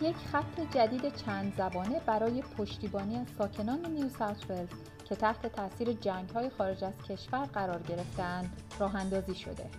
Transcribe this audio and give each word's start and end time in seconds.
یک 0.00 0.16
خط 0.16 0.60
جدید 0.74 1.14
چند 1.14 1.54
زبانه 1.56 2.00
برای 2.06 2.42
پشتیبانی 2.42 3.16
از 3.16 3.26
ساکنان 3.38 3.86
نیو 3.86 4.08
ساوت 4.08 4.50
ولز 4.50 4.68
که 5.04 5.16
تحت 5.16 5.46
تاثیر 5.46 5.92
جنگ 5.92 6.28
های 6.30 6.50
خارج 6.50 6.84
از 6.84 6.92
کشور 7.08 7.44
قرار 7.44 7.82
گرفتند 7.82 8.62
راه 8.78 8.96
اندازی 8.96 9.34
شده. 9.34 9.70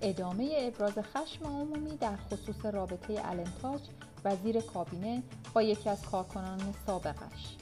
ادامه 0.00 0.50
ابراز 0.58 0.98
خشم 0.98 1.44
عمومی 1.44 1.96
در 1.96 2.16
خصوص 2.16 2.64
رابطه 2.64 3.20
النتاج 3.24 3.80
وزیر 4.24 4.60
کابینه 4.60 5.22
با 5.54 5.62
یکی 5.62 5.90
از 5.90 6.02
کارکنان 6.02 6.74
سابقش 6.86 7.56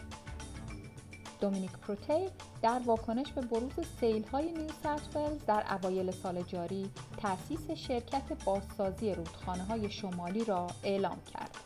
دومینیک 1.41 1.73
پروتی 1.73 2.31
در 2.63 2.81
واکنش 2.85 3.33
به 3.33 3.41
بروز 3.41 3.73
سیل 4.01 4.25
های 4.25 4.53
نیو 4.53 4.71
ولز 5.15 5.45
در 5.47 5.65
اوایل 5.75 6.11
سال 6.11 6.43
جاری 6.43 6.91
تأسیس 7.17 7.71
شرکت 7.71 8.45
بازسازی 8.45 9.15
رودخانه 9.15 9.65
های 9.65 9.91
شمالی 9.91 10.45
را 10.45 10.67
اعلام 10.85 11.19
کرد. 11.33 11.57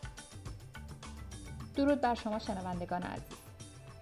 درود 1.76 2.00
بر 2.00 2.14
شما 2.14 2.38
شنوندگان 2.38 3.02
عزیز. 3.02 3.38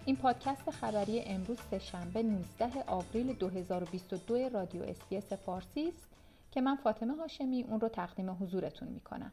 این 0.04 0.16
پادکست 0.16 0.70
خبری 0.70 1.20
امروز 1.20 1.58
سهشنبه 1.70 2.22
19 2.22 2.84
آوریل 2.86 3.32
2022 3.32 4.48
رادیو 4.48 4.82
SBS 4.82 5.32
فارسی 5.32 5.88
است 5.88 6.08
که 6.50 6.60
من 6.60 6.76
فاطمه 6.76 7.14
هاشمی 7.14 7.62
اون 7.62 7.80
رو 7.80 7.88
تقدیم 7.88 8.30
حضورتون 8.30 8.88
می 8.88 9.00
کنم. 9.00 9.32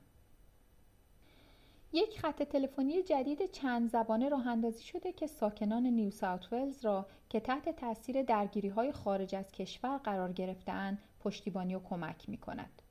یک 1.94 2.20
خط 2.20 2.44
تلفنی 2.44 3.04
جدید 3.04 3.52
چند 3.52 3.90
زبانه 3.90 4.30
راه 4.30 4.48
اندازی 4.48 4.84
شده 4.84 5.12
که 5.12 5.28
ساکنان 5.28 5.86
نیو 5.86 6.11
ساوت 6.11 6.53
ولز 6.53 6.86
را 6.86 7.06
که 7.30 7.39
تحت 7.39 7.70
تاثیر 7.70 8.23
درگیری 8.23 8.67
های 8.67 8.92
خارج 8.92 9.36
از 9.36 9.52
کشور 9.52 9.98
قرار 9.98 10.31
گرفتهاند 10.31 10.98
پشتیبانی 11.20 11.76
و 11.76 11.80
کمک 11.80 12.30
می 12.30 12.38
کند. 12.38 12.81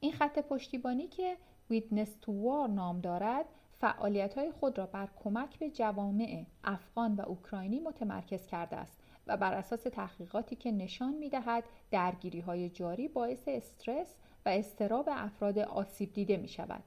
این 0.00 0.12
خط 0.12 0.38
پشتیبانی 0.38 1.06
که 1.06 1.36
ویدنس 1.70 2.16
تو 2.20 2.42
وار 2.42 2.68
نام 2.68 3.00
دارد 3.00 3.44
فعالیت 3.72 4.34
های 4.34 4.50
خود 4.50 4.78
را 4.78 4.86
بر 4.86 5.08
کمک 5.24 5.58
به 5.58 5.70
جوامع 5.70 6.46
افغان 6.64 7.14
و 7.14 7.20
اوکراینی 7.20 7.80
متمرکز 7.80 8.46
کرده 8.46 8.76
است 8.76 8.98
و 9.26 9.36
بر 9.36 9.54
اساس 9.54 9.82
تحقیقاتی 9.82 10.56
که 10.56 10.72
نشان 10.72 11.14
می 11.14 11.28
دهد 11.28 11.64
درگیری 11.90 12.40
های 12.40 12.70
جاری 12.70 13.08
باعث 13.08 13.42
استرس 13.46 14.14
و 14.46 14.48
استراب 14.48 15.08
افراد 15.12 15.58
آسیب 15.58 16.12
دیده 16.12 16.36
می 16.36 16.48
شود. 16.48 16.84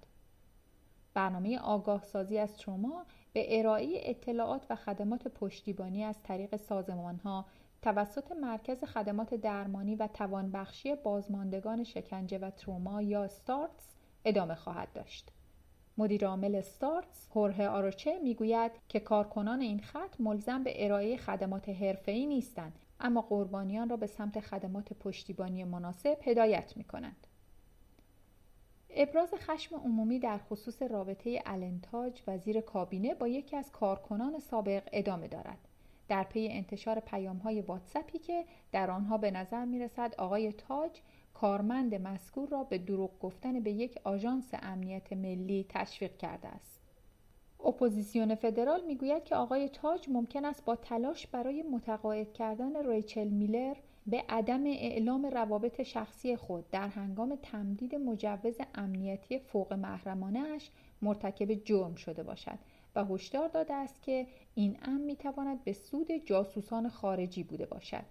برنامه 1.18 1.60
آگاه 1.60 2.04
سازی 2.04 2.38
از 2.38 2.58
تروما 2.58 3.06
به 3.34 3.60
ارائه 3.60 4.02
اطلاعات 4.02 4.66
و 4.70 4.76
خدمات 4.76 5.28
پشتیبانی 5.28 6.04
از 6.04 6.24
طریق 6.24 6.56
سازمان 6.56 7.16
ها 7.16 7.46
توسط 7.82 8.32
مرکز 8.32 8.84
خدمات 8.84 9.34
درمانی 9.34 9.96
و 9.96 10.08
توانبخشی 10.08 10.96
بازماندگان 10.96 11.84
شکنجه 11.84 12.38
و 12.38 12.50
تروما 12.50 13.02
یا 13.02 13.28
ستارتس 13.28 13.96
ادامه 14.26 14.56
خواهد 14.56 14.94
داشت. 14.94 15.32
مدیر 15.98 16.28
عامل 16.28 16.62
ستارتس 16.62 17.28
هوره 17.36 17.68
آروچه 17.68 18.20
می‌گوید 18.24 18.72
که 18.90 19.00
کارکنان 19.00 19.62
این 19.62 19.80
خط 19.80 20.16
ملزم 20.20 20.64
به 20.64 20.86
ارائه 20.86 21.18
خدمات 21.18 21.70
حرفه‌ای 21.70 22.26
نیستند 22.26 22.80
اما 23.00 23.22
قربانیان 23.22 23.90
را 23.90 23.98
به 23.98 24.08
سمت 24.08 24.40
خدمات 24.40 24.94
پشتیبانی 24.94 25.64
مناسب 25.64 26.18
هدایت 26.24 26.78
می 26.78 26.84
کنند. 26.84 27.28
ابراز 29.00 29.34
خشم 29.34 29.76
عمومی 29.76 30.20
در 30.20 30.38
خصوص 30.38 30.82
رابطه 30.82 31.42
النتاج 31.46 32.22
وزیر 32.28 32.62
کابینه 32.62 33.14
با 33.14 33.28
یکی 33.28 33.56
از 33.56 33.72
کارکنان 33.72 34.40
سابق 34.40 34.84
ادامه 34.92 35.28
دارد. 35.28 35.58
در 36.08 36.24
پی 36.24 36.48
انتشار 36.52 37.00
پیام 37.00 37.38
های 37.38 37.62
واتسپی 37.62 38.20
که 38.20 38.46
در 38.72 38.92
آنها 38.92 39.18
به 39.18 39.32
نظر 39.32 39.66
می 39.66 39.80
رسد 39.80 40.16
آقای 40.18 40.52
تاج 40.52 41.02
کارمند 41.34 41.96
مذکور 41.96 42.50
را 42.50 42.64
به 42.64 42.78
دروغ 42.78 43.20
گفتن 43.20 43.60
به 43.60 43.72
یک 43.72 44.00
آژانس 44.04 44.50
امنیت 44.54 45.14
ملی 45.14 45.66
تشویق 45.70 46.18
کرده 46.18 46.48
است. 46.48 46.82
اپوزیسیون 47.66 48.36
فدرال 48.36 48.86
می‌گوید 48.86 49.24
که 49.24 49.36
آقای 49.36 49.70
تاج 49.70 50.10
ممکن 50.10 50.46
است 50.46 50.66
با 50.66 50.76
تلاش 50.76 51.28
برای 51.28 51.64
متقاعد 51.64 52.34
کردن 52.34 52.90
ریچل 52.90 53.28
میلر 53.28 53.76
به 54.08 54.24
عدم 54.30 54.66
اعلام 54.66 55.26
روابط 55.26 55.82
شخصی 55.82 56.36
خود 56.36 56.70
در 56.70 56.88
هنگام 56.88 57.38
تمدید 57.44 57.96
مجوز 57.96 58.58
امنیتی 58.76 59.40
فوق 59.40 59.74
محرمانه 59.74 60.40
اش 60.40 60.70
مرتکب 61.02 61.54
جرم 61.54 61.96
شده 61.96 62.24
باشد 62.24 62.60
و 62.96 63.06
هشدار 63.06 63.48
داده 63.48 63.74
است 63.74 64.02
که 64.02 64.28
این 64.56 64.78
امر 64.82 65.02
می‌تواند 65.02 65.64
به 65.64 65.74
سود 65.74 66.12
جاسوسان 66.26 66.90
خارجی 66.90 67.44
بوده 67.44 67.66
باشد. 67.66 68.06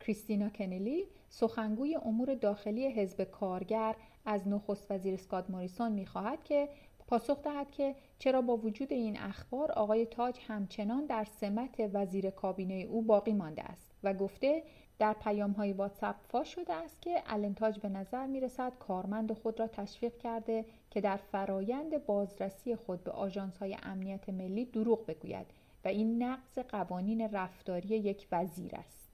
کریستینا 0.00 0.48
کنلی 0.48 1.04
سخنگوی 1.28 1.96
امور 1.96 2.34
داخلی 2.34 2.86
حزب 2.86 3.24
کارگر 3.24 3.94
از 4.24 4.48
نخست 4.48 4.90
وزیر 4.90 5.14
اسکات 5.14 5.50
موریسون 5.50 5.92
می‌خواهد 5.92 6.44
که 6.44 6.68
پاسخ 7.10 7.42
دهد 7.42 7.70
که 7.70 7.94
چرا 8.18 8.42
با 8.42 8.56
وجود 8.56 8.92
این 8.92 9.20
اخبار 9.20 9.72
آقای 9.72 10.06
تاج 10.06 10.38
همچنان 10.48 11.06
در 11.06 11.24
سمت 11.24 11.90
وزیر 11.92 12.30
کابینه 12.30 12.74
او 12.74 13.02
باقی 13.02 13.32
مانده 13.32 13.62
است 13.62 13.90
و 14.02 14.14
گفته 14.14 14.62
در 14.98 15.12
پیام 15.12 15.52
های 15.52 15.72
واتساپ 15.72 16.16
فاش 16.28 16.54
شده 16.54 16.74
است 16.74 17.02
که 17.02 17.22
النتاج 17.26 17.78
به 17.78 17.88
نظر 17.88 18.26
می 18.26 18.40
رسد 18.40 18.72
کارمند 18.78 19.32
خود 19.32 19.60
را 19.60 19.66
تشویق 19.66 20.18
کرده 20.18 20.64
که 20.90 21.00
در 21.00 21.16
فرایند 21.16 22.06
بازرسی 22.06 22.76
خود 22.76 23.04
به 23.04 23.10
آژانس 23.10 23.58
های 23.58 23.76
امنیت 23.82 24.28
ملی 24.28 24.64
دروغ 24.64 25.06
بگوید 25.06 25.46
و 25.84 25.88
این 25.88 26.22
نقض 26.22 26.58
قوانین 26.58 27.20
رفتاری 27.32 27.88
یک 27.88 28.28
وزیر 28.32 28.76
است. 28.76 29.10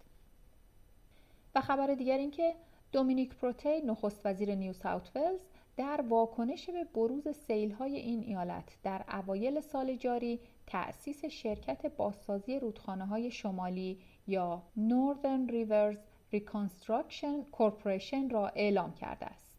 و 1.54 1.60
خبر 1.60 1.94
دیگر 1.94 2.18
این 2.18 2.30
که 2.30 2.54
دومینیک 2.92 3.34
پروتی 3.34 3.80
نخست 3.80 4.20
وزیر 4.26 4.54
نیو 4.54 4.72
ساوت 4.72 5.10
ولز 5.14 5.40
در 5.76 6.00
واکنش 6.08 6.70
به 6.70 6.84
بروز 6.84 7.28
سیل 7.28 7.72
های 7.72 7.96
این 7.96 8.22
ایالت 8.22 8.78
در 8.82 9.04
اوایل 9.08 9.60
سال 9.60 9.96
جاری 9.96 10.40
تأسیس 10.66 11.24
شرکت 11.24 11.86
بازسازی 11.86 12.58
رودخانه 12.58 13.06
های 13.06 13.30
شمالی 13.30 13.98
یا 14.26 14.62
Northern 14.76 15.50
Rivers 15.50 15.96
Reconstruction 16.34 17.56
Corporation 17.58 18.32
را 18.32 18.48
اعلام 18.48 18.94
کرده 18.94 19.26
است. 19.26 19.56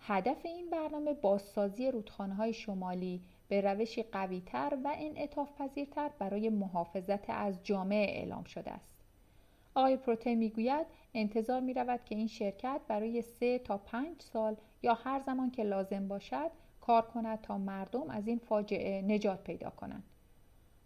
هدف 0.00 0.46
این 0.46 0.70
برنامه 0.70 1.14
بازسازی 1.14 1.90
رودخانه 1.90 2.34
های 2.34 2.52
شمالی 2.52 3.22
به 3.48 3.60
روشی 3.60 4.02
قویتر 4.02 4.78
و 4.84 4.94
انعطاف 4.98 5.48
پذیرتر 5.58 6.10
برای 6.18 6.48
محافظت 6.48 7.30
از 7.30 7.62
جامعه 7.64 8.18
اعلام 8.18 8.44
شده 8.44 8.70
است. 8.70 8.97
آقای 9.78 9.96
پروته 9.96 10.34
می‌گوید 10.34 10.86
انتظار 11.14 11.60
می 11.60 11.74
رود 11.74 12.04
که 12.04 12.14
این 12.14 12.26
شرکت 12.26 12.80
برای 12.88 13.22
سه 13.22 13.58
تا 13.58 13.78
پنج 13.78 14.22
سال 14.22 14.56
یا 14.82 14.94
هر 14.94 15.20
زمان 15.20 15.50
که 15.50 15.64
لازم 15.64 16.08
باشد 16.08 16.50
کار 16.80 17.02
کند 17.02 17.40
تا 17.40 17.58
مردم 17.58 18.10
از 18.10 18.28
این 18.28 18.38
فاجعه 18.38 19.02
نجات 19.02 19.44
پیدا 19.44 19.70
کنند. 19.70 20.02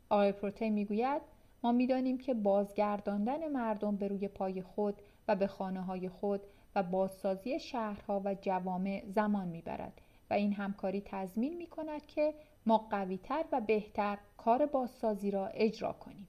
آقای 0.09 0.33
پروته 0.33 0.71
می‌گوید 0.71 1.23
ما 1.63 1.73
می‌دانیم 1.73 2.19
که 2.19 2.35
بازگرداندن 2.35 3.49
مردم 3.49 3.97
به 3.97 4.09
روی 4.09 4.29
پای 4.29 4.63
خود 4.63 5.03
و 5.29 5.37
به 5.37 5.47
خانه 5.47 5.81
های 5.83 6.09
خود 6.09 6.41
و 6.75 6.83
بازسازی 6.83 7.61
شهرها 7.61 8.23
و 8.25 8.35
جوامع 8.41 9.05
زمان 9.07 9.49
می‌برد 9.49 10.01
و 10.31 10.35
این 10.35 10.53
همکاری 10.53 11.03
تضمین 11.07 11.57
می 11.57 11.67
کند 11.67 12.07
که 12.07 12.35
ما 12.67 12.79
قویتر 12.79 13.45
و 13.53 13.61
بهتر 13.61 14.19
کار 14.37 14.67
بازسازی 14.67 15.31
را 15.31 15.47
اجرا 15.47 15.93
کنیم. 15.93 16.29